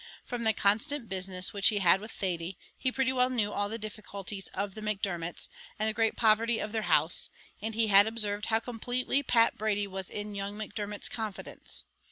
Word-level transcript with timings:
From 0.25 0.45
the 0.45 0.53
constant 0.53 1.07
business 1.09 1.53
which 1.53 1.67
he 1.67 1.77
had 1.77 2.01
with 2.01 2.09
Thady, 2.09 2.57
he 2.75 2.91
pretty 2.91 3.13
well 3.13 3.29
knew 3.29 3.51
all 3.51 3.69
the 3.69 3.77
difficulties 3.77 4.47
of 4.47 4.73
the 4.73 4.81
Macdermots, 4.81 5.47
and 5.77 5.87
the 5.87 5.93
great 5.93 6.15
poverty 6.17 6.57
of 6.57 6.71
their 6.71 6.81
house; 6.89 7.29
and 7.61 7.75
he 7.75 7.85
had 7.89 8.07
observed 8.07 8.47
how 8.47 8.59
completely 8.59 9.21
Pat 9.21 9.59
Brady 9.59 9.85
was 9.85 10.09
in 10.09 10.33
young 10.33 10.57
Macdermot's 10.57 11.07
confidence. 11.07 11.83